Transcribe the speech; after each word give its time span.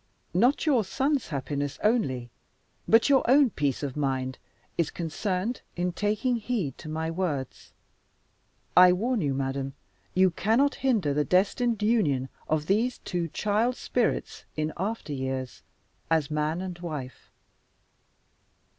Not 0.33 0.65
your 0.65 0.83
son's 0.83 1.27
happiness 1.27 1.77
only, 1.83 2.31
but 2.87 3.07
your 3.07 3.23
own 3.29 3.51
peace 3.51 3.83
of 3.83 3.95
mind, 3.95 4.39
is 4.75 4.89
concerned 4.89 5.61
in 5.75 5.91
taking 5.91 6.37
heed 6.37 6.75
to 6.79 6.89
my 6.89 7.11
words. 7.11 7.71
I 8.75 8.93
warn 8.93 9.21
you, 9.21 9.35
madam, 9.35 9.75
you 10.15 10.31
cannot 10.31 10.73
hinder 10.81 11.13
the 11.13 11.23
destined 11.23 11.83
union 11.83 12.29
of 12.49 12.65
these 12.65 12.97
two 12.97 13.27
child 13.27 13.75
spirits, 13.75 14.43
in 14.57 14.73
after 14.75 15.13
years, 15.13 15.61
as 16.09 16.31
man 16.31 16.61
and 16.61 16.79
wife. 16.79 17.29